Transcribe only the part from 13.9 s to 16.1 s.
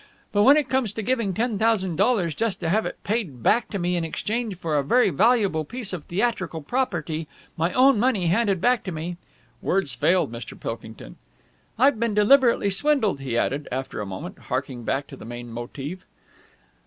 a moment, harking back to the main motive.